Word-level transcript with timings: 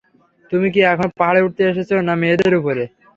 তুমি 0.51 0.67
কি 0.73 0.79
এখানে 0.85 1.11
পাহাড়ে 1.19 1.41
উঠতে 1.45 1.61
এসেছ 1.65 1.89
না 1.99 2.13
মেয়েদের 2.21 2.53
উপরে? 2.59 2.83